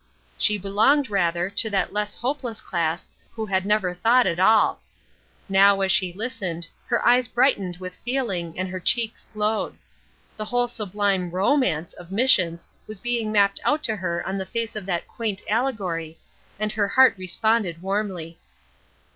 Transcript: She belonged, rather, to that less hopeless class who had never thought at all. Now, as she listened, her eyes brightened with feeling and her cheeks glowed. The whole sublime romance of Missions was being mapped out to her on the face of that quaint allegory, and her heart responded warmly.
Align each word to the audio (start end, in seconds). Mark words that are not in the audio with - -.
She 0.39 0.57
belonged, 0.57 1.11
rather, 1.11 1.47
to 1.51 1.69
that 1.69 1.93
less 1.93 2.15
hopeless 2.15 2.59
class 2.59 3.07
who 3.33 3.45
had 3.45 3.67
never 3.67 3.93
thought 3.93 4.25
at 4.25 4.39
all. 4.39 4.81
Now, 5.47 5.81
as 5.81 5.91
she 5.91 6.11
listened, 6.11 6.67
her 6.87 7.07
eyes 7.07 7.27
brightened 7.27 7.77
with 7.77 7.97
feeling 7.97 8.57
and 8.57 8.67
her 8.69 8.79
cheeks 8.79 9.27
glowed. 9.31 9.77
The 10.37 10.45
whole 10.45 10.67
sublime 10.67 11.29
romance 11.29 11.93
of 11.93 12.11
Missions 12.11 12.67
was 12.87 12.99
being 12.99 13.31
mapped 13.31 13.59
out 13.63 13.83
to 13.83 13.95
her 13.95 14.25
on 14.27 14.39
the 14.39 14.45
face 14.47 14.75
of 14.75 14.87
that 14.87 15.07
quaint 15.07 15.43
allegory, 15.47 16.17
and 16.59 16.71
her 16.71 16.87
heart 16.87 17.13
responded 17.15 17.83
warmly. 17.83 18.39